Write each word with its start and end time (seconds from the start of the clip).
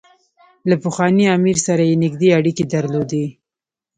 له 0.69 0.75
پخواني 0.83 1.25
امیر 1.37 1.57
سره 1.67 1.83
یې 1.89 1.95
نېږدې 2.03 2.29
اړیکې 2.39 2.63
درلودې. 2.73 3.25